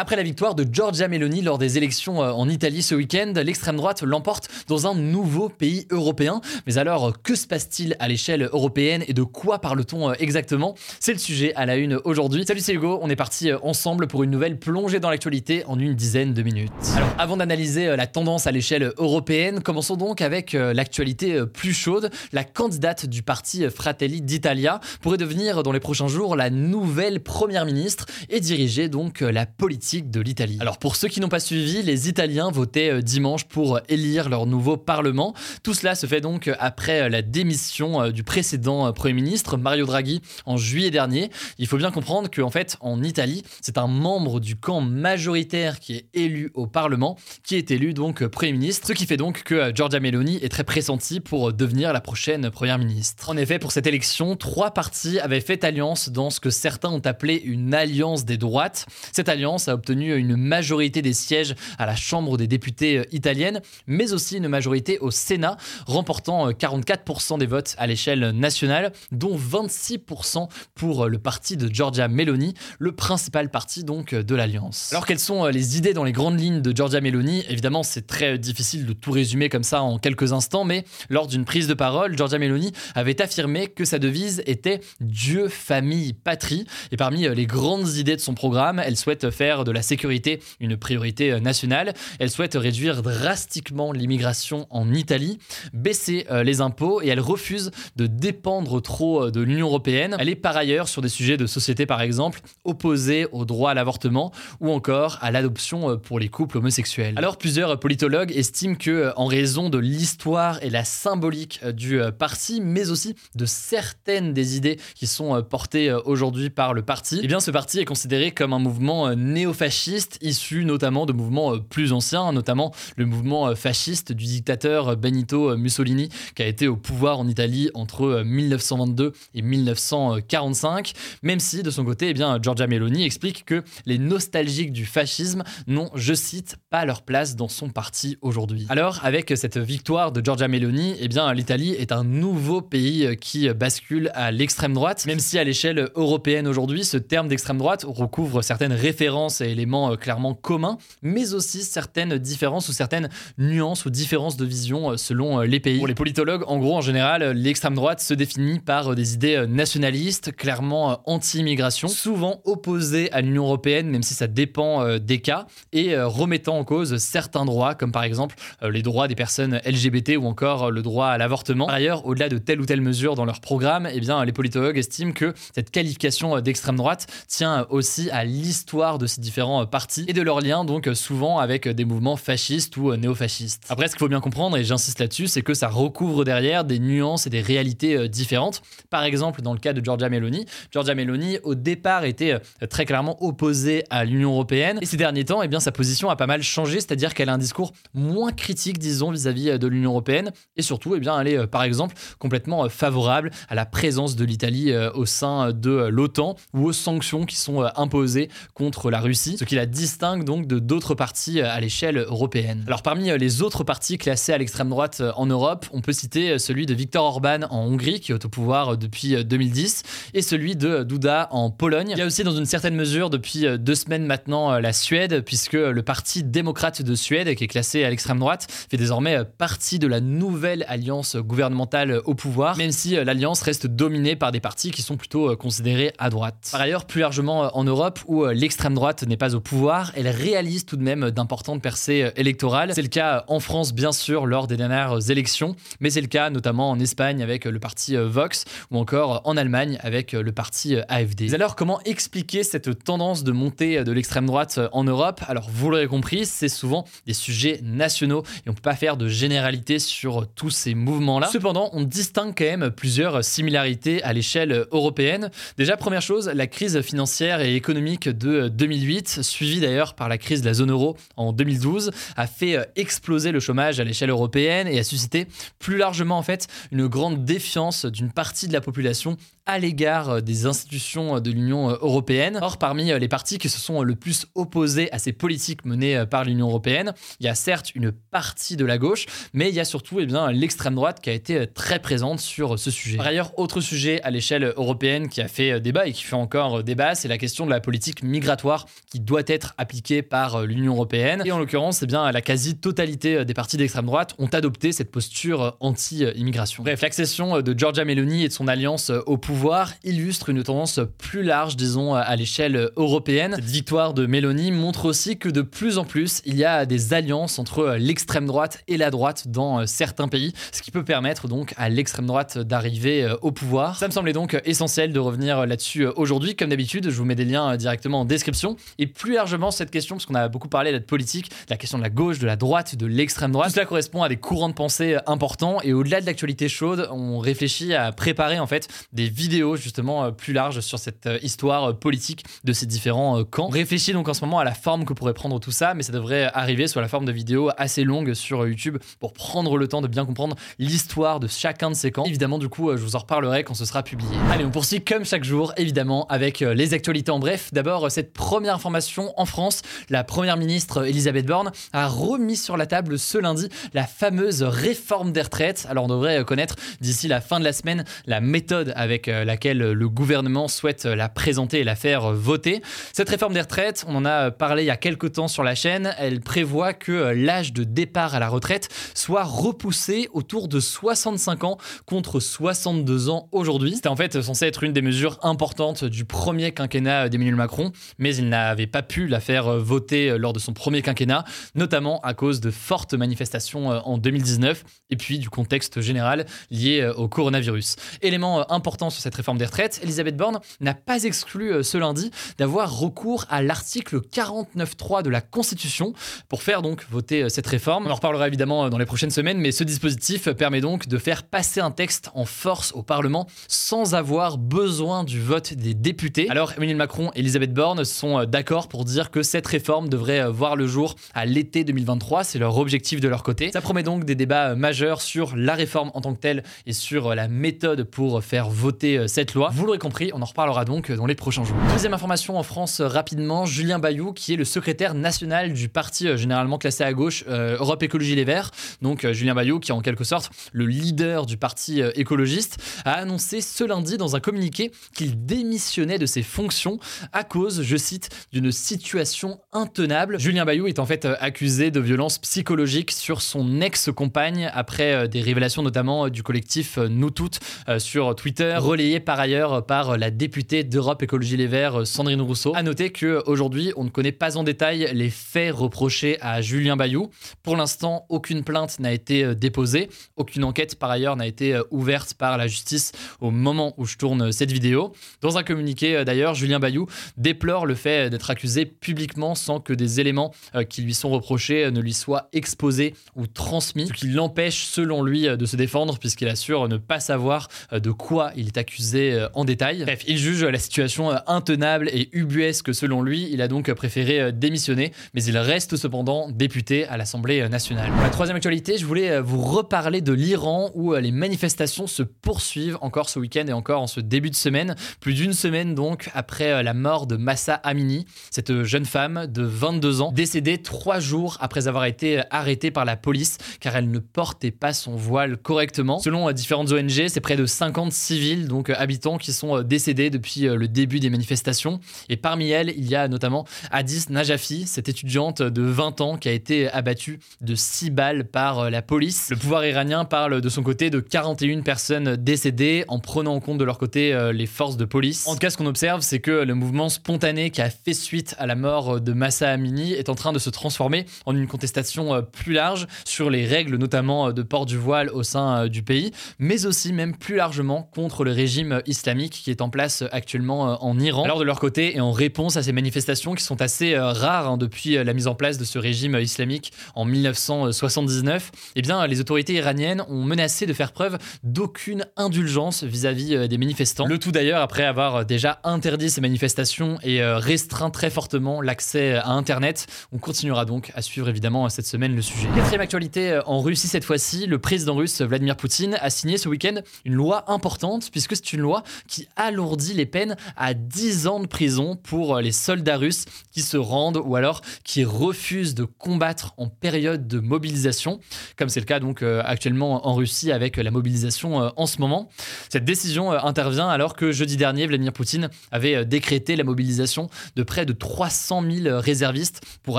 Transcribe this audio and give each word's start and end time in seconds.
Après 0.00 0.14
la 0.14 0.22
victoire 0.22 0.54
de 0.54 0.64
Giorgia 0.72 1.08
Meloni 1.08 1.42
lors 1.42 1.58
des 1.58 1.76
élections 1.76 2.22
euh, 2.22 2.30
en 2.30 2.48
Italie 2.48 2.82
ce 2.82 2.94
week-end, 2.94 3.32
l'extrême 3.34 3.74
droite 3.74 4.04
l'emporte 4.04 4.48
dans 4.68 4.86
un 4.86 4.94
nouveau 4.94 5.48
pays 5.48 5.88
européen. 5.90 6.40
Mais 6.68 6.78
alors, 6.78 7.20
que 7.20 7.34
se 7.34 7.48
passe-t-il 7.48 7.96
à 7.98 8.06
l'échelle 8.06 8.48
européenne 8.52 9.02
et 9.08 9.12
de 9.12 9.24
quoi 9.24 9.58
parle-t-on 9.58 10.10
euh, 10.10 10.14
exactement? 10.20 10.76
C'est 11.00 11.14
le 11.14 11.18
sujet 11.18 11.52
à 11.56 11.66
la 11.66 11.74
une 11.74 11.98
aujourd'hui. 12.04 12.44
Salut, 12.46 12.60
c'est 12.60 12.74
Hugo, 12.74 13.00
on 13.02 13.10
est 13.10 13.16
parti 13.16 13.50
euh, 13.50 13.58
ensemble 13.64 14.06
pour 14.06 14.22
une 14.22 14.30
nouvelle 14.30 14.60
plongée 14.60 15.00
dans 15.00 15.10
l'actualité 15.10 15.64
en 15.66 15.80
une 15.80 15.94
dizaine 15.94 16.32
de 16.32 16.44
minutes. 16.44 16.70
Alors, 16.94 17.10
avant 17.18 17.36
d'analyser 17.36 17.96
la 17.96 18.06
tendance 18.06 18.46
à 18.46 18.52
l'échelle 18.52 18.92
européenne, 18.98 19.64
commençons 19.64 19.96
donc 19.96 20.20
avec 20.20 20.52
l'actualité 20.52 21.42
plus 21.52 21.72
chaude. 21.72 22.10
La 22.32 22.44
candidate 22.44 23.06
du 23.06 23.24
parti 23.24 23.68
Fratelli 23.68 24.20
d'Italia 24.22 24.78
pourrait 25.02 25.18
devenir 25.18 25.64
dans 25.64 25.72
les 25.72 25.80
prochains 25.80 26.06
jours 26.06 26.36
la 26.36 26.50
nouvelle 26.50 27.20
première 27.20 27.64
ministre 27.64 28.06
et 28.28 28.38
diriger 28.38 28.88
donc 28.88 29.22
la 29.22 29.44
politique 29.44 29.87
de 29.96 30.20
l'Italie. 30.20 30.58
Alors 30.60 30.78
pour 30.78 30.96
ceux 30.96 31.08
qui 31.08 31.20
n'ont 31.20 31.28
pas 31.28 31.40
suivi, 31.40 31.82
les 31.82 32.08
Italiens 32.08 32.50
votaient 32.50 32.90
euh, 32.90 33.00
dimanche 33.00 33.44
pour 33.44 33.80
élire 33.88 34.28
leur 34.28 34.44
nouveau 34.44 34.76
Parlement. 34.76 35.34
Tout 35.62 35.72
cela 35.72 35.94
se 35.94 36.06
fait 36.06 36.20
donc 36.20 36.50
après 36.58 37.02
euh, 37.02 37.08
la 37.08 37.22
démission 37.22 38.02
euh, 38.02 38.10
du 38.10 38.22
précédent 38.22 38.92
Premier 38.92 39.14
ministre, 39.14 39.56
Mario 39.56 39.86
Draghi, 39.86 40.20
en 40.44 40.56
juillet 40.56 40.90
dernier. 40.90 41.30
Il 41.58 41.66
faut 41.66 41.78
bien 41.78 41.90
comprendre 41.90 42.30
qu'en 42.30 42.50
fait, 42.50 42.76
en 42.80 43.02
Italie, 43.02 43.42
c'est 43.62 43.78
un 43.78 43.86
membre 43.86 44.40
du 44.40 44.56
camp 44.56 44.80
majoritaire 44.80 45.80
qui 45.80 45.94
est 45.94 46.06
élu 46.12 46.50
au 46.54 46.66
Parlement, 46.66 47.16
qui 47.42 47.56
est 47.56 47.70
élu 47.70 47.94
donc 47.94 48.26
Premier 48.26 48.52
ministre, 48.52 48.88
ce 48.88 48.92
qui 48.92 49.06
fait 49.06 49.16
donc 49.16 49.42
que 49.42 49.74
Giorgia 49.74 50.00
Meloni 50.00 50.36
est 50.42 50.50
très 50.50 50.64
pressentie 50.64 51.20
pour 51.20 51.52
devenir 51.52 51.92
la 51.92 52.00
prochaine 52.00 52.50
Première 52.50 52.78
ministre. 52.78 53.30
En 53.30 53.36
effet, 53.36 53.58
pour 53.58 53.72
cette 53.72 53.86
élection, 53.86 54.36
trois 54.36 54.72
partis 54.72 55.18
avaient 55.18 55.40
fait 55.40 55.64
alliance 55.64 56.10
dans 56.10 56.30
ce 56.30 56.40
que 56.40 56.50
certains 56.50 56.90
ont 56.90 57.02
appelé 57.06 57.40
une 57.44 57.72
alliance 57.72 58.24
des 58.24 58.36
droites. 58.36 58.86
Cette 59.12 59.28
alliance 59.28 59.68
a 59.68 59.77
obtenu 59.78 60.14
une 60.16 60.36
majorité 60.36 61.02
des 61.02 61.12
sièges 61.12 61.54
à 61.78 61.86
la 61.86 61.96
Chambre 61.96 62.36
des 62.36 62.46
députés 62.46 62.98
euh, 62.98 63.04
italienne, 63.12 63.62
mais 63.86 64.12
aussi 64.12 64.36
une 64.36 64.48
majorité 64.48 64.98
au 64.98 65.10
Sénat, 65.10 65.56
remportant 65.86 66.50
44% 66.50 67.34
euh, 67.34 67.38
des 67.38 67.46
votes 67.46 67.74
à 67.78 67.86
l'échelle 67.86 68.30
nationale, 68.30 68.92
dont 69.12 69.36
26% 69.38 70.48
pour 70.74 71.04
euh, 71.04 71.08
le 71.08 71.18
parti 71.18 71.56
de 71.56 71.72
Giorgia 71.72 72.08
Meloni, 72.08 72.54
le 72.78 72.92
principal 72.92 73.50
parti 73.50 73.84
donc 73.84 74.14
de 74.14 74.34
l'Alliance. 74.34 74.88
Alors 74.92 75.06
quelles 75.06 75.18
sont 75.18 75.46
les 75.46 75.78
idées 75.78 75.94
dans 75.94 76.04
les 76.04 76.12
grandes 76.12 76.38
lignes 76.38 76.60
de 76.60 76.76
Giorgia 76.76 77.00
Meloni? 77.00 77.44
Évidemment, 77.48 77.82
c'est 77.82 78.06
très 78.06 78.38
difficile 78.38 78.84
de 78.84 78.92
tout 78.92 79.12
résumer 79.12 79.48
comme 79.48 79.62
ça 79.62 79.82
en 79.82 79.98
quelques 79.98 80.32
instants, 80.32 80.64
mais 80.64 80.84
lors 81.08 81.26
d'une 81.26 81.44
prise 81.44 81.68
de 81.68 81.74
parole, 81.74 82.16
Giorgia 82.16 82.38
Meloni 82.38 82.72
avait 82.94 83.22
affirmé 83.22 83.68
que 83.68 83.84
sa 83.84 83.98
devise 83.98 84.42
était 84.46 84.80
Dieu, 85.00 85.48
famille, 85.48 86.12
patrie. 86.12 86.66
Et 86.90 86.96
parmi 86.96 87.28
les 87.28 87.46
grandes 87.46 87.94
idées 87.96 88.16
de 88.16 88.20
son 88.20 88.34
programme, 88.34 88.80
elle 88.84 88.96
souhaite 88.96 89.30
faire 89.30 89.64
de 89.68 89.72
la 89.72 89.82
sécurité 89.82 90.40
une 90.60 90.76
priorité 90.76 91.32
euh, 91.32 91.40
nationale. 91.40 91.92
Elle 92.18 92.30
souhaite 92.30 92.54
réduire 92.54 93.02
drastiquement 93.02 93.92
l'immigration 93.92 94.66
en 94.70 94.92
Italie, 94.94 95.38
baisser 95.72 96.26
euh, 96.30 96.42
les 96.42 96.60
impôts 96.60 97.02
et 97.02 97.08
elle 97.08 97.20
refuse 97.20 97.70
de 97.96 98.06
dépendre 98.06 98.80
trop 98.80 99.24
euh, 99.24 99.30
de 99.30 99.42
l'Union 99.42 99.66
européenne. 99.66 100.16
Elle 100.18 100.30
est 100.30 100.36
par 100.36 100.56
ailleurs 100.56 100.88
sur 100.88 101.02
des 101.02 101.08
sujets 101.08 101.36
de 101.36 101.46
société 101.46 101.84
par 101.84 102.00
exemple 102.00 102.40
opposée 102.64 103.26
au 103.32 103.44
droit 103.44 103.72
à 103.72 103.74
l'avortement 103.74 104.32
ou 104.60 104.70
encore 104.70 105.18
à 105.20 105.30
l'adoption 105.30 105.98
pour 105.98 106.18
les 106.18 106.28
couples 106.28 106.58
homosexuels. 106.58 107.14
Alors 107.16 107.36
plusieurs 107.36 107.78
politologues 107.78 108.32
estiment 108.34 108.74
que 108.74 109.12
en 109.16 109.26
raison 109.26 109.68
de 109.68 109.78
l'histoire 109.78 110.62
et 110.62 110.70
la 110.70 110.84
symbolique 110.84 111.64
du 111.66 112.00
parti 112.18 112.60
mais 112.62 112.90
aussi 112.90 113.14
de 113.34 113.44
certaines 113.44 114.32
des 114.32 114.56
idées 114.56 114.78
qui 114.94 115.06
sont 115.06 115.42
portées 115.42 115.92
aujourd'hui 116.04 116.50
par 116.50 116.72
le 116.72 116.82
parti, 116.82 117.20
eh 117.22 117.26
bien 117.26 117.40
ce 117.40 117.50
parti 117.50 117.80
est 117.80 117.84
considéré 117.84 118.30
comme 118.30 118.52
un 118.52 118.58
mouvement 118.58 119.14
néo 119.14 119.52
fascistes 119.58 120.18
issus 120.22 120.64
notamment 120.64 121.04
de 121.04 121.12
mouvements 121.12 121.54
euh, 121.54 121.58
plus 121.58 121.92
anciens, 121.92 122.32
notamment 122.32 122.72
le 122.96 123.06
mouvement 123.06 123.48
euh, 123.48 123.54
fasciste 123.56 124.12
du 124.12 124.24
dictateur 124.24 124.96
Benito 124.96 125.56
Mussolini 125.56 126.10
qui 126.36 126.42
a 126.42 126.46
été 126.46 126.68
au 126.68 126.76
pouvoir 126.76 127.18
en 127.18 127.26
Italie 127.26 127.68
entre 127.74 128.22
1922 128.24 129.04
euh, 129.04 129.12
et 129.34 129.42
1945, 129.42 130.92
même 131.22 131.40
si 131.40 131.64
de 131.64 131.70
son 131.70 131.84
côté, 131.84 132.10
eh 132.10 132.14
bien, 132.14 132.38
Giorgia 132.40 132.68
Meloni 132.68 133.04
explique 133.04 133.44
que 133.44 133.64
les 133.84 133.98
nostalgiques 133.98 134.72
du 134.72 134.86
fascisme 134.86 135.42
n'ont, 135.66 135.90
je 135.94 136.14
cite, 136.14 136.56
pas 136.70 136.84
leur 136.84 137.02
place 137.02 137.34
dans 137.34 137.48
son 137.48 137.68
parti 137.68 138.16
aujourd'hui. 138.22 138.66
Alors, 138.68 139.00
avec 139.02 139.32
cette 139.36 139.58
victoire 139.58 140.12
de 140.12 140.24
Giorgia 140.24 140.46
Meloni, 140.46 140.94
eh 141.00 141.08
l'Italie 141.34 141.72
est 141.72 141.90
un 141.90 142.04
nouveau 142.04 142.62
pays 142.62 143.16
qui 143.16 143.48
bascule 143.50 144.12
à 144.14 144.30
l'extrême 144.30 144.72
droite, 144.72 145.04
même 145.06 145.18
si 145.18 145.36
à 145.36 145.42
l'échelle 145.42 145.90
européenne 145.96 146.46
aujourd'hui, 146.46 146.84
ce 146.84 146.96
terme 146.96 147.26
d'extrême 147.26 147.58
droite 147.58 147.84
recouvre 147.88 148.42
certaines 148.42 148.72
références 148.72 149.37
éléments 149.46 149.92
euh, 149.92 149.96
clairement 149.96 150.34
communs, 150.34 150.78
mais 151.02 151.34
aussi 151.34 151.62
certaines 151.62 152.18
différences 152.18 152.68
ou 152.68 152.72
certaines 152.72 153.08
nuances 153.38 153.84
ou 153.84 153.90
différences 153.90 154.36
de 154.36 154.44
vision 154.44 154.90
euh, 154.90 154.96
selon 154.96 155.40
euh, 155.40 155.44
les 155.44 155.60
pays. 155.60 155.78
Pour 155.78 155.86
les 155.86 155.94
politologues, 155.94 156.44
en 156.46 156.58
gros, 156.58 156.76
en 156.76 156.80
général, 156.80 157.30
l'extrême 157.32 157.74
droite 157.74 158.00
se 158.00 158.14
définit 158.14 158.60
par 158.60 158.94
des 158.94 159.14
idées 159.14 159.44
nationalistes, 159.48 160.34
clairement 160.34 161.02
anti-immigration, 161.06 161.88
souvent 161.88 162.40
opposées 162.44 163.10
à 163.12 163.20
l'Union 163.20 163.44
européenne, 163.44 163.88
même 163.88 164.02
si 164.02 164.14
ça 164.14 164.26
dépend 164.26 164.98
des 164.98 165.20
cas, 165.20 165.46
et 165.72 165.98
remettant 165.98 166.58
en 166.58 166.64
cause 166.64 166.96
certains 166.98 167.44
droits, 167.44 167.74
comme 167.74 167.92
par 167.92 168.02
exemple 168.02 168.36
les 168.62 168.82
droits 168.82 169.08
des 169.08 169.14
personnes 169.14 169.60
LGBT 169.64 170.16
ou 170.18 170.26
encore 170.26 170.70
le 170.70 170.82
droit 170.82 171.08
à 171.08 171.18
l'avortement. 171.18 171.66
Par 171.66 171.74
ailleurs, 171.74 172.06
au-delà 172.06 172.28
de 172.28 172.38
telle 172.38 172.60
ou 172.60 172.66
telle 172.66 172.80
mesure 172.80 173.14
dans 173.14 173.24
leur 173.24 173.40
programme, 173.40 173.88
eh 173.92 174.00
bien, 174.00 174.24
les 174.24 174.32
politologues 174.32 174.78
estiment 174.78 175.12
que 175.12 175.34
cette 175.54 175.70
qualification 175.70 176.40
d'extrême 176.40 176.76
droite 176.76 177.06
tient 177.26 177.66
aussi 177.70 178.10
à 178.10 178.24
l'histoire 178.24 178.98
de 178.98 179.06
ces 179.06 179.20
euh, 179.38 179.66
partis 179.66 180.04
et 180.08 180.12
de 180.12 180.22
leurs 180.22 180.40
liens 180.40 180.64
donc 180.64 180.86
euh, 180.86 180.94
souvent 180.94 181.38
avec 181.38 181.66
euh, 181.66 181.74
des 181.74 181.84
mouvements 181.84 182.16
fascistes 182.16 182.76
ou 182.76 182.94
néofascistes. 182.96 183.64
Après, 183.68 183.86
ce 183.86 183.92
qu'il 183.92 184.00
faut 184.00 184.08
bien 184.08 184.20
comprendre, 184.20 184.56
et 184.56 184.64
j'insiste 184.64 184.98
là-dessus, 184.98 185.26
c'est 185.26 185.42
que 185.42 185.54
ça 185.54 185.68
recouvre 185.68 186.24
derrière 186.24 186.64
des 186.64 186.78
nuances 186.78 187.26
et 187.26 187.30
des 187.30 187.40
réalités 187.40 188.08
différentes. 188.08 188.62
Par 188.90 189.04
exemple, 189.04 189.42
dans 189.42 189.52
le 189.52 189.58
cas 189.58 189.72
de 189.72 189.84
Giorgia 189.84 190.08
Meloni, 190.08 190.46
Giorgia 190.72 190.94
Meloni 190.94 191.38
au 191.42 191.54
départ 191.54 192.04
était 192.04 192.40
très 192.70 192.84
clairement 192.84 193.22
opposée 193.22 193.84
à 193.90 194.04
l'Union 194.04 194.32
européenne 194.32 194.78
et 194.80 194.86
ces 194.86 194.96
derniers 194.96 195.24
temps, 195.24 195.42
eh 195.42 195.48
bien, 195.48 195.60
sa 195.60 195.72
position 195.72 196.10
a 196.10 196.16
pas 196.16 196.26
mal 196.26 196.42
changé, 196.42 196.74
c'est-à-dire 196.74 197.14
qu'elle 197.14 197.28
a 197.28 197.34
un 197.34 197.38
discours 197.38 197.72
moins 197.94 198.32
critique, 198.32 198.78
disons, 198.78 199.10
vis-à-vis 199.10 199.58
de 199.58 199.66
l'Union 199.66 199.90
européenne 199.90 200.32
et 200.56 200.62
surtout, 200.62 200.94
eh 200.94 201.00
bien, 201.00 201.20
elle 201.20 201.28
est 201.28 201.46
par 201.46 201.62
exemple 201.62 201.94
complètement 202.18 202.68
favorable 202.68 203.30
à 203.48 203.54
la 203.54 203.66
présence 203.66 204.16
de 204.16 204.24
l'Italie 204.24 204.74
au 204.94 205.06
sein 205.06 205.52
de 205.52 205.88
l'OTAN 205.88 206.36
ou 206.54 206.66
aux 206.66 206.72
sanctions 206.72 207.24
qui 207.24 207.36
sont 207.36 207.66
imposées 207.76 208.28
contre 208.54 208.90
la 208.90 209.00
Russie 209.00 209.17
ce 209.18 209.44
qui 209.44 209.54
la 209.54 209.66
distingue 209.66 210.24
donc 210.24 210.46
de 210.46 210.58
d'autres 210.58 210.94
partis 210.94 211.40
euh, 211.40 211.50
à 211.50 211.60
l'échelle 211.60 211.98
européenne. 211.98 212.64
Alors 212.66 212.82
parmi 212.82 213.10
euh, 213.10 213.16
les 213.16 213.42
autres 213.42 213.64
partis 213.64 213.98
classés 213.98 214.32
à 214.32 214.38
l'extrême 214.38 214.68
droite 214.68 214.98
euh, 215.00 215.12
en 215.16 215.26
Europe, 215.26 215.66
on 215.72 215.80
peut 215.80 215.92
citer 215.92 216.38
celui 216.38 216.66
de 216.66 216.74
Viktor 216.74 217.04
Orban 217.04 217.40
en 217.50 217.66
Hongrie, 217.66 218.00
qui 218.00 218.12
est 218.12 218.24
au 218.24 218.28
pouvoir 218.28 218.76
depuis 218.76 219.24
2010, 219.24 219.82
et 220.14 220.22
celui 220.22 220.56
de 220.56 220.82
Duda 220.82 221.28
en 221.30 221.50
Pologne. 221.50 221.90
Il 221.90 221.98
y 221.98 222.02
a 222.02 222.06
aussi 222.06 222.22
dans 222.22 222.36
une 222.36 222.46
certaine 222.46 222.74
mesure 222.74 223.10
depuis 223.10 223.46
deux 223.58 223.74
semaines 223.74 224.06
maintenant 224.06 224.58
la 224.58 224.72
Suède, 224.72 225.22
puisque 225.24 225.54
le 225.54 225.82
Parti 225.82 226.22
démocrate 226.22 226.82
de 226.82 226.94
Suède, 226.94 227.34
qui 227.34 227.44
est 227.44 227.48
classé 227.48 227.84
à 227.84 227.90
l'extrême 227.90 228.18
droite, 228.18 228.46
fait 228.70 228.76
désormais 228.76 229.24
partie 229.24 229.78
de 229.78 229.86
la 229.86 230.00
nouvelle 230.00 230.64
alliance 230.68 231.16
gouvernementale 231.16 232.00
au 232.04 232.14
pouvoir, 232.14 232.56
même 232.56 232.72
si 232.72 232.94
l'alliance 232.96 233.42
reste 233.42 233.66
dominée 233.66 234.16
par 234.16 234.32
des 234.32 234.40
partis 234.40 234.70
qui 234.70 234.82
sont 234.82 234.96
plutôt 234.96 235.36
considérés 235.36 235.92
à 235.98 236.10
droite. 236.10 236.48
Par 236.52 236.60
ailleurs, 236.60 236.86
plus 236.86 237.00
largement 237.00 237.56
en 237.56 237.64
Europe, 237.64 238.00
où 238.06 238.26
l'extrême 238.26 238.74
droite 238.74 239.04
n'est 239.08 239.16
pas 239.16 239.34
au 239.34 239.40
pouvoir, 239.40 239.92
elle 239.96 240.08
réalise 240.08 240.64
tout 240.64 240.76
de 240.76 240.82
même 240.82 241.10
d'importantes 241.10 241.62
percées 241.62 242.10
électorales. 242.16 242.72
C'est 242.74 242.82
le 242.82 242.88
cas 242.88 243.24
en 243.28 243.40
France, 243.40 243.72
bien 243.72 243.92
sûr, 243.92 244.26
lors 244.26 244.46
des 244.46 244.56
dernières 244.56 245.10
élections, 245.10 245.56
mais 245.80 245.90
c'est 245.90 246.00
le 246.00 246.06
cas 246.06 246.30
notamment 246.30 246.70
en 246.70 246.78
Espagne 246.78 247.22
avec 247.22 247.44
le 247.44 247.58
parti 247.58 247.96
Vox 247.96 248.44
ou 248.70 248.78
encore 248.78 249.22
en 249.24 249.36
Allemagne 249.36 249.78
avec 249.82 250.12
le 250.12 250.32
parti 250.32 250.76
AFD. 250.88 251.34
alors, 251.34 251.56
comment 251.56 251.80
expliquer 251.84 252.44
cette 252.44 252.84
tendance 252.84 253.24
de 253.24 253.32
montée 253.32 253.82
de 253.82 253.92
l'extrême 253.92 254.26
droite 254.26 254.60
en 254.72 254.84
Europe? 254.84 255.20
Alors, 255.28 255.48
vous 255.50 255.70
l'aurez 255.70 255.86
compris, 255.86 256.26
c'est 256.26 256.48
souvent 256.48 256.84
des 257.06 257.14
sujets 257.14 257.60
nationaux 257.62 258.22
et 258.22 258.48
on 258.48 258.50
ne 258.50 258.56
peut 258.56 258.62
pas 258.62 258.76
faire 258.76 258.96
de 258.96 259.08
généralité 259.08 259.78
sur 259.78 260.26
tous 260.34 260.50
ces 260.50 260.74
mouvements-là. 260.74 261.28
Cependant, 261.32 261.70
on 261.72 261.82
distingue 261.82 262.34
quand 262.36 262.44
même 262.44 262.70
plusieurs 262.70 263.24
similarités 263.24 264.02
à 264.02 264.12
l'échelle 264.12 264.66
européenne. 264.72 265.30
Déjà, 265.56 265.76
première 265.76 266.02
chose, 266.02 266.30
la 266.32 266.46
crise 266.46 266.80
financière 266.82 267.40
et 267.40 267.54
économique 267.54 268.08
de 268.08 268.48
2008, 268.48 268.97
suivie 269.06 269.60
d'ailleurs 269.60 269.94
par 269.94 270.08
la 270.08 270.18
crise 270.18 270.40
de 270.40 270.46
la 270.46 270.54
zone 270.54 270.70
euro 270.70 270.96
en 271.16 271.32
2012, 271.32 271.90
a 272.16 272.26
fait 272.26 272.68
exploser 272.74 273.30
le 273.32 273.40
chômage 273.40 273.78
à 273.80 273.84
l'échelle 273.84 274.10
européenne 274.10 274.66
et 274.66 274.78
a 274.78 274.84
suscité 274.84 275.26
plus 275.58 275.76
largement 275.76 276.18
en 276.18 276.22
fait 276.22 276.48
une 276.72 276.86
grande 276.86 277.24
défiance 277.24 277.84
d'une 277.84 278.10
partie 278.10 278.48
de 278.48 278.52
la 278.52 278.60
population 278.60 279.16
à 279.48 279.58
l'égard 279.58 280.22
des 280.22 280.44
institutions 280.44 281.20
de 281.20 281.30
l'Union 281.30 281.70
européenne. 281.70 282.38
Or, 282.42 282.58
parmi 282.58 282.92
les 282.92 283.08
partis 283.08 283.38
qui 283.38 283.48
se 283.48 283.58
sont 283.58 283.82
le 283.82 283.94
plus 283.94 284.26
opposés 284.34 284.92
à 284.92 284.98
ces 284.98 285.12
politiques 285.12 285.64
menées 285.64 286.04
par 286.08 286.24
l'Union 286.24 286.48
européenne, 286.48 286.92
il 287.18 287.24
y 287.24 287.30
a 287.30 287.34
certes 287.34 287.74
une 287.74 287.90
partie 287.90 288.56
de 288.56 288.66
la 288.66 288.76
gauche, 288.76 289.06
mais 289.32 289.48
il 289.48 289.54
y 289.54 289.60
a 289.60 289.64
surtout 289.64 290.00
eh 290.00 290.06
l'extrême 290.32 290.74
droite 290.74 291.00
qui 291.00 291.08
a 291.08 291.14
été 291.14 291.46
très 291.46 291.78
présente 291.78 292.20
sur 292.20 292.58
ce 292.58 292.70
sujet. 292.70 292.98
Par 292.98 293.06
ailleurs, 293.06 293.38
autre 293.38 293.62
sujet 293.62 294.02
à 294.02 294.10
l'échelle 294.10 294.52
européenne 294.54 295.08
qui 295.08 295.22
a 295.22 295.28
fait 295.28 295.60
débat 295.60 295.86
et 295.86 295.92
qui 295.92 296.02
fait 296.02 296.14
encore 296.14 296.62
débat, 296.62 296.94
c'est 296.94 297.08
la 297.08 297.16
question 297.16 297.46
de 297.46 297.50
la 297.50 297.60
politique 297.60 298.02
migratoire 298.02 298.66
qui 298.90 299.00
doit 299.00 299.22
être 299.26 299.54
appliquée 299.56 300.02
par 300.02 300.42
l'Union 300.42 300.74
européenne. 300.74 301.22
Et 301.24 301.32
en 301.32 301.38
l'occurrence, 301.38 301.82
eh 301.82 301.86
la 301.86 302.20
quasi-totalité 302.20 303.24
des 303.24 303.34
partis 303.34 303.56
d'extrême 303.56 303.86
droite 303.86 304.14
ont 304.18 304.26
adopté 304.26 304.72
cette 304.72 304.90
posture 304.90 305.56
anti-immigration. 305.60 306.64
Bref, 306.64 306.82
l'accession 306.82 307.40
de 307.40 307.58
Giorgia 307.58 307.86
Meloni 307.86 308.24
et 308.24 308.28
de 308.28 308.32
son 308.34 308.46
alliance 308.46 308.90
au 309.06 309.16
pouvoir 309.16 309.37
illustre 309.84 310.28
une 310.30 310.42
tendance 310.42 310.80
plus 310.98 311.22
large, 311.22 311.56
disons, 311.56 311.94
à 311.94 312.16
l'échelle 312.16 312.70
européenne. 312.76 313.34
Cette 313.36 313.44
victoire 313.44 313.94
de 313.94 314.06
Mélanie 314.06 314.50
montre 314.50 314.86
aussi 314.86 315.18
que 315.18 315.28
de 315.28 315.42
plus 315.42 315.78
en 315.78 315.84
plus, 315.84 316.22
il 316.24 316.36
y 316.36 316.44
a 316.44 316.66
des 316.66 316.94
alliances 316.94 317.38
entre 317.38 317.76
l'extrême 317.78 318.26
droite 318.26 318.62
et 318.68 318.76
la 318.76 318.90
droite 318.90 319.28
dans 319.28 319.66
certains 319.66 320.08
pays, 320.08 320.32
ce 320.52 320.62
qui 320.62 320.70
peut 320.70 320.84
permettre 320.84 321.28
donc 321.28 321.54
à 321.56 321.68
l'extrême 321.68 322.06
droite 322.06 322.38
d'arriver 322.38 323.08
au 323.22 323.32
pouvoir. 323.32 323.76
Ça 323.76 323.86
me 323.86 323.92
semblait 323.92 324.12
donc 324.12 324.40
essentiel 324.44 324.92
de 324.92 324.98
revenir 324.98 325.46
là-dessus 325.46 325.86
aujourd'hui. 325.86 326.34
Comme 326.34 326.50
d'habitude, 326.50 326.90
je 326.90 326.96
vous 326.96 327.04
mets 327.04 327.14
des 327.14 327.24
liens 327.24 327.56
directement 327.56 328.00
en 328.00 328.04
description. 328.04 328.56
Et 328.78 328.86
plus 328.86 329.14
largement, 329.14 329.50
cette 329.50 329.70
question, 329.70 329.96
parce 329.96 330.06
qu'on 330.06 330.14
a 330.14 330.28
beaucoup 330.28 330.48
parlé 330.48 330.72
de 330.72 330.78
politique, 330.78 331.30
la 331.48 331.56
question 331.56 331.78
de 331.78 331.82
la 331.82 331.90
gauche, 331.90 332.18
de 332.18 332.26
la 332.26 332.36
droite, 332.36 332.76
de 332.76 332.86
l'extrême 332.86 333.32
droite, 333.32 333.50
cela 333.50 333.66
correspond 333.66 334.02
à 334.02 334.08
des 334.08 334.16
courants 334.16 334.48
de 334.48 334.54
pensée 334.54 334.96
importants. 335.06 335.60
Et 335.62 335.72
au-delà 335.72 336.00
de 336.00 336.06
l'actualité 336.06 336.48
chaude, 336.48 336.88
on 336.90 337.18
réfléchit 337.18 337.74
à 337.74 337.92
préparer 337.92 338.38
en 338.38 338.46
fait 338.46 338.68
des 338.92 339.08
vidéos 339.08 339.27
justement 339.56 340.04
euh, 340.04 340.10
plus 340.10 340.32
large 340.32 340.60
sur 340.60 340.78
cette 340.78 341.06
euh, 341.06 341.18
histoire 341.22 341.70
euh, 341.70 341.72
politique 341.72 342.24
de 342.44 342.52
ces 342.52 342.66
différents 342.66 343.24
camps. 343.24 343.46
On 343.46 343.50
réfléchit 343.50 343.92
donc 343.92 344.08
en 344.08 344.14
ce 344.14 344.24
moment 344.24 344.38
à 344.38 344.44
la 344.44 344.54
forme 344.54 344.84
que 344.84 344.92
pourrait 344.92 345.14
prendre 345.14 345.38
tout 345.38 345.50
ça, 345.50 345.74
mais 345.74 345.82
ça 345.82 345.92
devrait 345.92 346.30
arriver 346.34 346.66
sous 346.66 346.80
la 346.80 346.88
forme 346.88 347.04
de 347.04 347.12
vidéos 347.12 347.50
assez 347.56 347.84
longues 347.84 348.14
sur 348.14 348.46
YouTube 348.46 348.78
pour 349.00 349.12
prendre 349.12 349.56
le 349.56 349.68
temps 349.68 349.80
de 349.80 349.88
bien 349.88 350.04
comprendre 350.04 350.36
l'histoire 350.58 351.20
de 351.20 351.26
chacun 351.28 351.70
de 351.70 351.74
ces 351.74 351.90
camps. 351.90 352.04
Évidemment, 352.04 352.38
du 352.38 352.48
coup, 352.48 352.70
je 352.76 352.82
vous 352.82 352.96
en 352.96 353.00
reparlerai 353.00 353.44
quand 353.44 353.54
ce 353.54 353.64
sera 353.64 353.82
publié. 353.82 354.10
Allez, 354.30 354.44
on 354.44 354.50
poursuit 354.50 354.82
comme 354.82 355.04
chaque 355.04 355.24
jour, 355.24 355.52
évidemment, 355.56 356.06
avec 356.08 356.40
les 356.40 356.74
actualités 356.74 357.10
en 357.10 357.18
bref. 357.18 357.50
D'abord, 357.52 357.90
cette 357.90 358.12
première 358.12 358.54
information 358.54 359.12
en 359.16 359.26
France, 359.26 359.62
la 359.90 360.04
première 360.04 360.36
ministre 360.36 360.86
Elisabeth 360.86 361.26
Borne 361.26 361.52
a 361.72 361.86
remis 361.88 362.36
sur 362.36 362.56
la 362.56 362.66
table 362.66 362.98
ce 362.98 363.18
lundi 363.18 363.48
la 363.74 363.86
fameuse 363.86 364.42
réforme 364.42 365.12
des 365.12 365.22
retraites. 365.22 365.66
Alors, 365.68 365.84
on 365.84 365.88
devrait 365.88 366.24
connaître 366.24 366.56
d'ici 366.80 367.08
la 367.08 367.20
fin 367.20 367.38
de 367.38 367.44
la 367.44 367.52
semaine 367.52 367.84
la 368.06 368.20
méthode 368.20 368.72
avec 368.76 369.08
laquelle 369.24 369.58
le 369.58 369.88
gouvernement 369.88 370.48
souhaite 370.48 370.84
la 370.84 371.08
présenter 371.08 371.60
et 371.60 371.64
la 371.64 371.76
faire 371.76 372.12
voter. 372.12 372.62
Cette 372.92 373.08
réforme 373.08 373.34
des 373.34 373.40
retraites, 373.40 373.84
on 373.88 373.94
en 373.96 374.04
a 374.04 374.30
parlé 374.30 374.62
il 374.62 374.66
y 374.66 374.70
a 374.70 374.76
quelques 374.76 375.12
temps 375.12 375.28
sur 375.28 375.42
la 375.42 375.54
chaîne, 375.54 375.94
elle 375.98 376.20
prévoit 376.20 376.72
que 376.72 377.12
l'âge 377.14 377.52
de 377.52 377.64
départ 377.64 378.14
à 378.14 378.18
la 378.18 378.28
retraite 378.28 378.68
soit 378.94 379.24
repoussé 379.24 380.08
autour 380.12 380.48
de 380.48 380.60
65 380.60 381.44
ans 381.44 381.58
contre 381.86 382.20
62 382.20 383.08
ans 383.08 383.28
aujourd'hui. 383.32 383.76
C'était 383.76 383.88
en 383.88 383.96
fait 383.96 384.20
censé 384.20 384.46
être 384.46 384.64
une 384.64 384.72
des 384.72 384.82
mesures 384.82 385.18
importantes 385.22 385.84
du 385.84 386.04
premier 386.04 386.52
quinquennat 386.52 387.08
d'Emmanuel 387.08 387.36
Macron, 387.36 387.72
mais 387.98 388.14
il 388.14 388.28
n'avait 388.28 388.66
pas 388.66 388.82
pu 388.82 389.06
la 389.06 389.20
faire 389.20 389.58
voter 389.58 390.16
lors 390.18 390.32
de 390.32 390.38
son 390.38 390.52
premier 390.52 390.82
quinquennat, 390.82 391.24
notamment 391.54 392.00
à 392.00 392.14
cause 392.14 392.40
de 392.40 392.50
fortes 392.50 392.94
manifestations 392.94 393.68
en 393.68 393.98
2019 393.98 394.64
et 394.90 394.96
puis 394.96 395.18
du 395.18 395.30
contexte 395.30 395.80
général 395.80 396.26
lié 396.50 396.90
au 396.96 397.08
coronavirus. 397.08 397.76
Élément 398.02 398.50
important 398.50 398.90
cette 398.98 399.14
réforme 399.14 399.38
des 399.38 399.44
retraites, 399.44 399.80
Elisabeth 399.82 400.16
Borne 400.16 400.40
n'a 400.60 400.74
pas 400.74 401.04
exclu 401.04 401.52
euh, 401.52 401.62
ce 401.62 401.78
lundi 401.78 402.10
d'avoir 402.38 402.78
recours 402.78 403.24
à 403.30 403.42
l'article 403.42 404.00
49.3 404.00 405.02
de 405.02 405.10
la 405.10 405.20
Constitution 405.20 405.92
pour 406.28 406.42
faire 406.42 406.62
donc 406.62 406.86
voter 406.90 407.22
euh, 407.22 407.28
cette 407.28 407.46
réforme. 407.46 407.86
On 407.86 407.90
en 407.90 407.94
reparlera 407.94 408.26
évidemment 408.26 408.66
euh, 408.66 408.68
dans 408.68 408.78
les 408.78 408.86
prochaines 408.86 409.10
semaines, 409.10 409.38
mais 409.38 409.52
ce 409.52 409.64
dispositif 409.64 410.30
permet 410.30 410.60
donc 410.60 410.88
de 410.88 410.98
faire 410.98 411.22
passer 411.22 411.60
un 411.60 411.70
texte 411.70 412.10
en 412.14 412.24
force 412.24 412.72
au 412.72 412.82
Parlement 412.82 413.26
sans 413.48 413.94
avoir 413.94 414.38
besoin 414.38 415.04
du 415.04 415.20
vote 415.20 415.54
des 415.54 415.74
députés. 415.74 416.28
Alors 416.30 416.52
Emmanuel 416.56 416.76
Macron 416.76 417.10
et 417.14 417.20
Elisabeth 417.20 417.52
Borne 417.52 417.84
sont 417.84 418.24
d'accord 418.24 418.68
pour 418.68 418.84
dire 418.84 419.10
que 419.10 419.22
cette 419.22 419.46
réforme 419.46 419.88
devrait 419.88 420.30
voir 420.30 420.56
le 420.56 420.66
jour 420.66 420.94
à 421.14 421.26
l'été 421.26 421.64
2023, 421.64 422.24
c'est 422.24 422.38
leur 422.38 422.56
objectif 422.58 423.00
de 423.00 423.08
leur 423.08 423.22
côté. 423.22 423.50
Ça 423.52 423.60
promet 423.60 423.82
donc 423.82 424.04
des 424.04 424.14
débats 424.14 424.54
majeurs 424.54 425.00
sur 425.00 425.36
la 425.36 425.54
réforme 425.54 425.90
en 425.94 426.00
tant 426.00 426.14
que 426.14 426.20
telle 426.20 426.42
et 426.66 426.72
sur 426.72 427.14
la 427.14 427.28
méthode 427.28 427.84
pour 427.84 428.22
faire 428.22 428.48
voter 428.48 428.87
cette 429.06 429.34
loi. 429.34 429.50
Vous 429.52 429.66
l'aurez 429.66 429.78
compris, 429.78 430.10
on 430.14 430.22
en 430.22 430.26
reparlera 430.26 430.64
donc 430.64 430.90
dans 430.90 431.06
les 431.06 431.14
prochains 431.14 431.44
jours. 431.44 431.56
Deuxième 431.72 431.94
information 431.94 432.38
en 432.38 432.42
France 432.42 432.80
rapidement, 432.80 433.46
Julien 433.46 433.78
Bayou, 433.78 434.12
qui 434.12 434.32
est 434.32 434.36
le 434.36 434.44
secrétaire 434.44 434.94
national 434.94 435.52
du 435.52 435.68
parti 435.68 436.08
euh, 436.08 436.16
généralement 436.16 436.58
classé 436.58 436.84
à 436.84 436.92
gauche, 436.92 437.24
euh, 437.28 437.56
Europe 437.58 437.82
Écologie 437.82 438.14
Les 438.14 438.24
Verts. 438.24 438.50
Donc 438.82 439.04
euh, 439.04 439.12
Julien 439.12 439.34
Bayou, 439.34 439.60
qui 439.60 439.70
est 439.70 439.74
en 439.74 439.80
quelque 439.80 440.04
sorte 440.04 440.30
le 440.52 440.66
leader 440.66 441.26
du 441.26 441.36
parti 441.36 441.80
écologiste, 441.94 442.58
a 442.84 442.92
annoncé 442.92 443.40
ce 443.40 443.64
lundi 443.64 443.96
dans 443.96 444.16
un 444.16 444.20
communiqué 444.20 444.72
qu'il 444.94 445.24
démissionnait 445.24 445.98
de 445.98 446.06
ses 446.06 446.22
fonctions 446.22 446.78
à 447.12 447.24
cause, 447.24 447.62
je 447.62 447.76
cite, 447.76 448.10
d'une 448.32 448.52
situation 448.52 449.40
intenable. 449.52 450.18
Julien 450.18 450.44
Bayou 450.44 450.66
est 450.66 450.78
en 450.78 450.86
fait 450.86 451.06
accusé 451.20 451.70
de 451.70 451.80
violence 451.80 452.18
psychologique 452.18 452.90
sur 452.90 453.22
son 453.22 453.60
ex-compagne 453.60 454.50
après 454.54 455.08
des 455.08 455.20
révélations 455.20 455.62
notamment 455.62 456.08
du 456.08 456.22
collectif 456.22 456.78
Nous 456.78 457.10
Toutes 457.10 457.40
sur 457.78 458.14
Twitter, 458.14 458.58
par 459.04 459.18
ailleurs 459.18 459.66
par 459.66 459.98
la 459.98 460.12
députée 460.12 460.62
d'Europe 460.62 461.02
Écologie 461.02 461.36
Les 461.36 461.48
Verts, 461.48 461.84
Sandrine 461.84 462.20
Rousseau. 462.20 462.52
A 462.54 462.62
noter 462.62 462.92
qu'aujourd'hui, 462.92 463.72
on 463.76 463.82
ne 463.82 463.88
connaît 463.88 464.12
pas 464.12 464.36
en 464.36 464.44
détail 464.44 464.88
les 464.94 465.10
faits 465.10 465.52
reprochés 465.52 466.16
à 466.20 466.40
Julien 466.42 466.76
Bayou. 466.76 467.10
Pour 467.42 467.56
l'instant, 467.56 468.06
aucune 468.08 468.44
plainte 468.44 468.78
n'a 468.78 468.92
été 468.92 469.24
euh, 469.24 469.34
déposée. 469.34 469.88
Aucune 470.16 470.44
enquête, 470.44 470.78
par 470.78 470.92
ailleurs, 470.92 471.16
n'a 471.16 471.26
été 471.26 471.56
euh, 471.56 471.64
ouverte 471.72 472.14
par 472.14 472.38
la 472.38 472.46
justice 472.46 472.92
au 473.20 473.32
moment 473.32 473.74
où 473.78 473.84
je 473.84 473.96
tourne 473.96 474.30
cette 474.30 474.52
vidéo. 474.52 474.92
Dans 475.22 475.38
un 475.38 475.42
communiqué, 475.42 475.96
euh, 475.96 476.04
d'ailleurs, 476.04 476.34
Julien 476.34 476.60
Bayou 476.60 476.86
déplore 477.16 477.66
le 477.66 477.74
fait 477.74 478.10
d'être 478.10 478.30
accusé 478.30 478.64
publiquement 478.64 479.34
sans 479.34 479.58
que 479.58 479.72
des 479.72 479.98
éléments 479.98 480.32
qui 480.68 480.82
lui 480.82 480.94
sont 480.94 481.10
reprochés 481.10 481.68
ne 481.72 481.80
lui 481.80 481.92
soient 481.92 482.28
exposés 482.32 482.94
ou 483.16 483.26
transmis, 483.26 483.88
ce 483.88 483.92
qui 483.92 484.06
l'empêche, 484.06 484.66
selon 484.66 485.02
lui, 485.02 485.22
de 485.24 485.46
se 485.46 485.56
défendre 485.56 485.98
puisqu'il 485.98 486.28
assure 486.28 486.68
ne 486.68 486.76
pas 486.76 487.00
savoir 487.00 487.48
de 487.72 487.90
quoi 487.90 488.30
il 488.36 488.46
est 488.46 488.56
accusé 488.56 488.67
euh, 488.94 489.28
en 489.34 489.44
détail. 489.44 489.82
Bref, 489.82 490.02
il 490.06 490.18
juge 490.18 490.44
la 490.44 490.58
situation 490.58 491.10
euh, 491.10 491.16
intenable 491.26 491.88
et 491.92 492.08
ubuesque 492.12 492.74
selon 492.74 493.02
lui. 493.02 493.28
Il 493.30 493.42
a 493.42 493.48
donc 493.48 493.72
préféré 493.72 494.20
euh, 494.20 494.32
démissionner, 494.32 494.92
mais 495.14 495.22
il 495.24 495.36
reste 495.36 495.76
cependant 495.76 496.30
député 496.30 496.86
à 496.86 496.96
l'Assemblée 496.96 497.48
nationale. 497.48 497.90
La 498.02 498.10
troisième 498.10 498.36
actualité, 498.36 498.78
je 498.78 498.86
voulais 498.86 499.20
vous 499.20 499.40
reparler 499.40 500.00
de 500.00 500.12
l'Iran 500.12 500.70
où 500.74 500.94
les 500.94 501.12
manifestations 501.12 501.86
se 501.86 502.02
poursuivent 502.02 502.78
encore 502.80 503.08
ce 503.08 503.18
week-end 503.18 503.44
et 503.46 503.52
encore 503.52 503.82
en 503.82 503.86
ce 503.86 504.00
début 504.00 504.30
de 504.30 504.36
semaine. 504.36 504.74
Plus 505.00 505.14
d'une 505.14 505.32
semaine 505.32 505.74
donc 505.74 506.10
après 506.14 506.62
la 506.62 506.74
mort 506.74 507.06
de 507.06 507.16
Massa 507.16 507.54
Amini, 507.54 508.06
cette 508.30 508.62
jeune 508.62 508.84
femme 508.84 509.26
de 509.26 509.42
22 509.42 510.00
ans, 510.00 510.12
décédée 510.12 510.58
trois 510.58 511.00
jours 511.00 511.36
après 511.40 511.68
avoir 511.68 511.84
été 511.84 512.22
arrêtée 512.30 512.70
par 512.70 512.84
la 512.84 512.96
police 512.96 513.38
car 513.60 513.76
elle 513.76 513.90
ne 513.90 513.98
portait 513.98 514.50
pas 514.50 514.72
son 514.72 514.96
voile 514.96 515.36
correctement. 515.36 515.98
Selon 515.98 516.30
différentes 516.32 516.72
ONG, 516.72 517.08
c'est 517.08 517.20
près 517.20 517.36
de 517.36 517.46
50 517.46 517.92
civils 517.92 518.48
dont 518.48 518.57
donc 518.58 518.70
habitants 518.70 519.18
qui 519.18 519.32
sont 519.32 519.62
décédés 519.62 520.10
depuis 520.10 520.40
le 520.40 520.66
début 520.66 520.98
des 520.98 521.10
manifestations. 521.10 521.78
Et 522.08 522.16
parmi 522.16 522.50
elles, 522.50 522.74
il 522.76 522.88
y 522.88 522.96
a 522.96 523.06
notamment 523.06 523.44
Addis 523.70 524.06
Najafi, 524.10 524.66
cette 524.66 524.88
étudiante 524.88 525.42
de 525.42 525.62
20 525.62 526.00
ans 526.00 526.16
qui 526.16 526.28
a 526.28 526.32
été 526.32 526.68
abattue 526.68 527.20
de 527.40 527.54
6 527.54 527.90
balles 527.90 528.24
par 528.24 528.68
la 528.68 528.82
police. 528.82 529.28
Le 529.30 529.36
pouvoir 529.36 529.64
iranien 529.64 530.04
parle 530.04 530.40
de 530.40 530.48
son 530.48 530.64
côté 530.64 530.90
de 530.90 530.98
41 530.98 531.60
personnes 531.60 532.16
décédées 532.16 532.84
en 532.88 532.98
prenant 532.98 533.36
en 533.36 533.40
compte 533.40 533.58
de 533.58 533.64
leur 533.64 533.78
côté 533.78 534.12
les 534.34 534.46
forces 534.46 534.76
de 534.76 534.84
police. 534.84 535.28
En 535.28 535.34
tout 535.34 535.38
cas, 535.38 535.50
ce 535.50 535.56
qu'on 535.56 535.66
observe, 535.66 536.00
c'est 536.00 536.18
que 536.18 536.32
le 536.32 536.54
mouvement 536.54 536.88
spontané 536.88 537.50
qui 537.50 537.62
a 537.62 537.70
fait 537.70 537.94
suite 537.94 538.34
à 538.40 538.46
la 538.46 538.56
mort 538.56 539.00
de 539.00 539.12
Massa 539.12 539.50
Amini 539.50 539.92
est 539.92 540.08
en 540.08 540.16
train 540.16 540.32
de 540.32 540.40
se 540.40 540.50
transformer 540.50 541.06
en 541.26 541.36
une 541.36 541.46
contestation 541.46 542.26
plus 542.32 542.54
large 542.54 542.88
sur 543.04 543.30
les 543.30 543.46
règles 543.46 543.76
notamment 543.76 544.32
de 544.32 544.42
port 544.42 544.66
du 544.66 544.76
voile 544.76 545.10
au 545.10 545.22
sein 545.22 545.68
du 545.68 545.84
pays, 545.84 546.10
mais 546.40 546.66
aussi 546.66 546.92
même 546.92 547.16
plus 547.16 547.36
largement 547.36 547.88
contre 547.94 548.24
le 548.24 548.32
régime 548.32 548.47
islamique 548.86 549.40
qui 549.44 549.50
est 549.50 549.60
en 549.60 549.70
place 549.70 550.04
actuellement 550.12 550.82
en 550.84 550.98
Iran. 550.98 551.24
Alors 551.24 551.38
de 551.38 551.44
leur 551.44 551.60
côté, 551.60 551.96
et 551.96 552.00
en 552.00 552.12
réponse 552.12 552.56
à 552.56 552.62
ces 552.62 552.72
manifestations 552.72 553.34
qui 553.34 553.44
sont 553.44 553.60
assez 553.62 553.96
rares 553.98 554.48
hein, 554.48 554.56
depuis 554.56 554.94
la 554.94 555.12
mise 555.12 555.26
en 555.26 555.34
place 555.34 555.58
de 555.58 555.64
ce 555.64 555.78
régime 555.78 556.16
islamique 556.16 556.72
en 556.94 557.04
1979, 557.04 558.50
eh 558.76 558.82
bien 558.82 559.06
les 559.06 559.20
autorités 559.20 559.54
iraniennes 559.54 560.04
ont 560.08 560.22
menacé 560.22 560.66
de 560.66 560.72
faire 560.72 560.92
preuve 560.92 561.18
d'aucune 561.42 562.06
indulgence 562.16 562.84
vis-à-vis 562.84 563.48
des 563.48 563.58
manifestants. 563.58 564.06
Le 564.06 564.18
tout 564.18 564.32
d'ailleurs 564.32 564.60
après 564.60 564.84
avoir 564.84 565.24
déjà 565.24 565.60
interdit 565.64 566.10
ces 566.10 566.20
manifestations 566.20 566.98
et 567.02 567.22
restreint 567.22 567.90
très 567.90 568.10
fortement 568.10 568.60
l'accès 568.60 569.14
à 569.14 569.30
Internet. 569.30 569.86
On 570.12 570.18
continuera 570.18 570.64
donc 570.64 570.92
à 570.94 571.02
suivre 571.02 571.28
évidemment 571.28 571.68
cette 571.68 571.86
semaine 571.86 572.14
le 572.14 572.22
sujet. 572.22 572.48
Quatrième 572.54 572.80
actualité 572.80 573.40
en 573.46 573.60
Russie 573.60 573.88
cette 573.88 574.04
fois-ci, 574.04 574.46
le 574.46 574.58
président 574.58 574.94
russe 574.94 575.20
Vladimir 575.22 575.56
Poutine 575.56 575.96
a 576.00 576.10
signé 576.10 576.38
ce 576.38 576.48
week-end 576.48 576.80
une 577.04 577.14
loi 577.14 577.50
importante 577.50 578.10
puisque 578.10 578.36
c'est 578.38 578.52
une 578.52 578.60
loi 578.60 578.82
qui 579.06 579.28
alourdit 579.36 579.94
les 579.94 580.06
peines 580.06 580.36
à 580.56 580.74
10 580.74 581.26
ans 581.26 581.40
de 581.40 581.46
prison 581.46 581.96
pour 581.96 582.38
les 582.38 582.52
soldats 582.52 582.96
russes 582.96 583.24
qui 583.52 583.62
se 583.62 583.76
rendent 583.76 584.20
ou 584.24 584.36
alors 584.36 584.62
qui 584.84 585.04
refusent 585.04 585.74
de 585.74 585.84
combattre 585.84 586.54
en 586.56 586.68
période 586.68 587.26
de 587.26 587.40
mobilisation, 587.40 588.20
comme 588.56 588.68
c'est 588.68 588.80
le 588.80 588.86
cas 588.86 589.00
donc 589.00 589.22
euh, 589.22 589.42
actuellement 589.44 590.06
en 590.06 590.14
Russie 590.14 590.52
avec 590.52 590.76
la 590.76 590.90
mobilisation 590.90 591.62
euh, 591.62 591.68
en 591.76 591.86
ce 591.86 592.00
moment. 592.00 592.28
Cette 592.68 592.84
décision 592.84 593.32
euh, 593.32 593.38
intervient 593.42 593.88
alors 593.88 594.14
que 594.14 594.32
jeudi 594.32 594.56
dernier, 594.56 594.86
Vladimir 594.86 595.12
Poutine 595.12 595.50
avait 595.70 596.04
décrété 596.04 596.56
la 596.56 596.64
mobilisation 596.64 597.28
de 597.56 597.62
près 597.62 597.86
de 597.86 597.92
300 597.92 598.62
000 598.70 599.00
réservistes 599.00 599.62
pour 599.82 599.98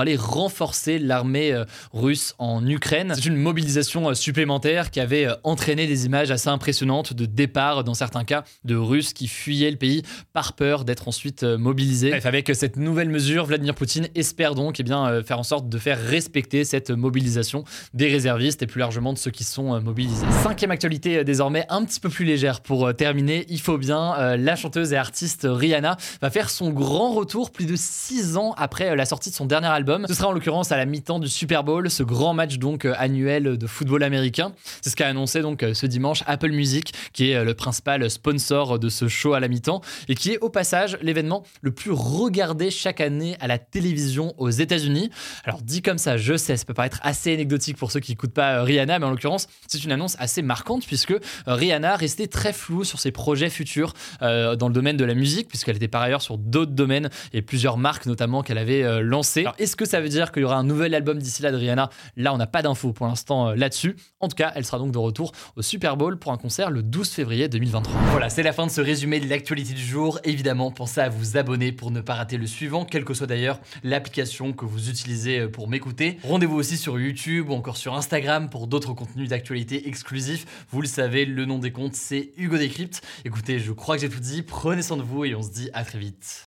aller 0.00 0.16
renforcer 0.16 0.98
l'armée 0.98 1.62
russe 1.92 2.34
en 2.38 2.66
Ukraine. 2.66 3.12
C'est 3.14 3.26
une 3.26 3.36
mobilisation 3.36 4.14
supplémentaire 4.14 4.90
qui 4.90 5.00
avait 5.00 5.28
entraîné 5.44 5.86
des 5.86 6.06
images 6.06 6.30
assez 6.30 6.48
impressionnantes 6.48 7.12
de 7.12 7.26
départ, 7.26 7.84
dans 7.84 7.94
certains 7.94 8.24
de 8.64 8.76
Russes 8.76 9.12
qui 9.12 9.28
fuyaient 9.28 9.70
le 9.70 9.76
pays 9.76 10.02
par 10.32 10.54
peur 10.54 10.84
d'être 10.84 11.08
ensuite 11.08 11.42
mobilisés. 11.42 12.10
Bref, 12.10 12.26
avec 12.26 12.50
cette 12.54 12.76
nouvelle 12.76 13.08
mesure, 13.08 13.46
Vladimir 13.46 13.74
Poutine 13.74 14.08
espère 14.14 14.54
donc 14.54 14.80
eh 14.80 14.82
bien, 14.82 15.22
faire 15.22 15.38
en 15.38 15.42
sorte 15.42 15.68
de 15.68 15.78
faire 15.78 15.98
respecter 16.00 16.64
cette 16.64 16.90
mobilisation 16.90 17.64
des 17.94 18.08
réservistes 18.08 18.62
et 18.62 18.66
plus 18.66 18.80
largement 18.80 19.12
de 19.12 19.18
ceux 19.18 19.30
qui 19.30 19.44
sont 19.44 19.80
mobilisés. 19.80 20.26
Cinquième 20.42 20.70
actualité 20.70 21.24
désormais 21.24 21.66
un 21.68 21.84
petit 21.84 22.00
peu 22.00 22.08
plus 22.08 22.24
légère 22.24 22.60
pour 22.60 22.94
terminer, 22.94 23.46
il 23.48 23.60
faut 23.60 23.78
bien, 23.78 24.36
la 24.36 24.56
chanteuse 24.56 24.92
et 24.92 24.96
artiste 24.96 25.46
Rihanna 25.48 25.96
va 26.20 26.30
faire 26.30 26.50
son 26.50 26.70
grand 26.70 27.12
retour 27.12 27.50
plus 27.52 27.66
de 27.66 27.76
six 27.76 28.36
ans 28.36 28.54
après 28.56 28.96
la 28.96 29.04
sortie 29.04 29.30
de 29.30 29.34
son 29.34 29.46
dernier 29.46 29.68
album. 29.68 30.04
Ce 30.08 30.14
sera 30.14 30.28
en 30.28 30.32
l'occurrence 30.32 30.72
à 30.72 30.76
la 30.76 30.86
mi-temps 30.86 31.18
du 31.18 31.28
Super 31.28 31.64
Bowl, 31.64 31.90
ce 31.90 32.02
grand 32.02 32.34
match 32.34 32.58
donc 32.58 32.84
annuel 32.84 33.56
de 33.56 33.66
football 33.66 34.02
américain. 34.02 34.52
C'est 34.82 34.90
ce 34.90 34.96
qu'a 34.96 35.06
annoncé 35.06 35.40
donc 35.42 35.64
ce 35.72 35.86
dimanche 35.86 36.22
Apple 36.26 36.50
Music, 36.50 36.92
qui 37.12 37.30
est 37.30 37.44
le 37.44 37.54
principal 37.54 38.09
sponsor 38.10 38.78
de 38.78 38.88
ce 38.88 39.08
show 39.08 39.32
à 39.32 39.40
la 39.40 39.48
mi-temps 39.48 39.80
et 40.08 40.14
qui 40.14 40.32
est 40.32 40.38
au 40.38 40.50
passage 40.50 40.98
l'événement 41.00 41.44
le 41.62 41.70
plus 41.70 41.90
regardé 41.92 42.70
chaque 42.70 43.00
année 43.00 43.36
à 43.40 43.46
la 43.46 43.58
télévision 43.58 44.34
aux 44.38 44.50
États-Unis. 44.50 45.10
Alors 45.44 45.62
dit 45.62 45.82
comme 45.82 45.98
ça, 45.98 46.16
je 46.16 46.36
sais, 46.36 46.56
ça 46.56 46.64
peut 46.64 46.74
paraître 46.74 47.00
assez 47.02 47.32
anecdotique 47.32 47.76
pour 47.76 47.90
ceux 47.90 48.00
qui 48.00 48.12
n'écoutent 48.12 48.34
pas 48.34 48.62
Rihanna, 48.62 48.98
mais 48.98 49.06
en 49.06 49.10
l'occurrence, 49.10 49.46
c'est 49.66 49.82
une 49.84 49.92
annonce 49.92 50.16
assez 50.18 50.42
marquante 50.42 50.84
puisque 50.86 51.14
Rihanna 51.46 51.96
restait 51.96 52.26
très 52.26 52.52
floue 52.52 52.84
sur 52.84 53.00
ses 53.00 53.12
projets 53.12 53.50
futurs 53.50 53.94
euh, 54.22 54.56
dans 54.56 54.68
le 54.68 54.74
domaine 54.74 54.96
de 54.96 55.04
la 55.04 55.14
musique, 55.14 55.48
puisqu'elle 55.48 55.76
était 55.76 55.88
par 55.88 56.02
ailleurs 56.02 56.22
sur 56.22 56.38
d'autres 56.38 56.72
domaines 56.72 57.10
et 57.32 57.42
plusieurs 57.42 57.76
marques 57.76 58.06
notamment 58.06 58.42
qu'elle 58.42 58.58
avait 58.58 58.82
euh, 58.82 59.00
lancées. 59.00 59.40
Alors 59.40 59.54
est-ce 59.58 59.76
que 59.76 59.84
ça 59.84 60.00
veut 60.00 60.08
dire 60.08 60.32
qu'il 60.32 60.42
y 60.42 60.44
aura 60.44 60.56
un 60.56 60.64
nouvel 60.64 60.94
album 60.94 61.18
d'ici 61.18 61.42
là 61.42 61.52
de 61.52 61.56
Rihanna? 61.56 61.90
Là, 62.16 62.34
on 62.34 62.38
n'a 62.38 62.46
pas 62.46 62.62
d'infos 62.62 62.92
pour 62.92 63.06
l'instant 63.06 63.48
euh, 63.48 63.54
là-dessus. 63.54 63.96
En 64.20 64.28
tout 64.28 64.36
cas, 64.36 64.52
elle 64.54 64.64
sera 64.64 64.78
donc 64.78 64.92
de 64.92 64.98
retour 64.98 65.32
au 65.56 65.62
Super 65.62 65.96
Bowl 65.96 66.18
pour 66.18 66.32
un 66.32 66.36
concert 66.36 66.70
le 66.70 66.82
12 66.82 67.10
février 67.10 67.48
2023. 67.48 67.99
Voilà, 68.06 68.28
c'est 68.28 68.42
la 68.42 68.52
fin 68.52 68.66
de 68.66 68.70
ce 68.70 68.80
résumé 68.80 69.20
de 69.20 69.28
l'actualité 69.28 69.72
du 69.72 69.82
jour. 69.82 70.18
Évidemment, 70.24 70.70
pensez 70.70 71.00
à 71.00 71.08
vous 71.08 71.36
abonner 71.36 71.72
pour 71.72 71.90
ne 71.90 72.00
pas 72.00 72.14
rater 72.14 72.36
le 72.36 72.46
suivant, 72.46 72.84
quelle 72.84 73.04
que 73.04 73.14
soit 73.14 73.26
d'ailleurs 73.26 73.60
l'application 73.82 74.52
que 74.52 74.64
vous 74.64 74.90
utilisez 74.90 75.48
pour 75.48 75.68
m'écouter. 75.68 76.18
Rendez-vous 76.24 76.56
aussi 76.56 76.76
sur 76.76 76.98
YouTube 76.98 77.48
ou 77.50 77.54
encore 77.54 77.76
sur 77.76 77.94
Instagram 77.94 78.50
pour 78.50 78.66
d'autres 78.66 78.94
contenus 78.94 79.28
d'actualité 79.28 79.88
exclusifs. 79.88 80.66
Vous 80.70 80.82
le 80.82 80.88
savez, 80.88 81.24
le 81.24 81.44
nom 81.44 81.58
des 81.58 81.72
comptes, 81.72 81.94
c'est 81.94 82.32
Hugo 82.36 82.58
Décrypte. 82.58 83.00
Écoutez, 83.24 83.58
je 83.58 83.72
crois 83.72 83.96
que 83.96 84.02
j'ai 84.02 84.08
tout 84.08 84.20
dit. 84.20 84.42
Prenez 84.42 84.82
soin 84.82 84.96
de 84.96 85.02
vous 85.02 85.24
et 85.24 85.34
on 85.34 85.42
se 85.42 85.50
dit 85.50 85.70
à 85.72 85.84
très 85.84 85.98
vite. 85.98 86.49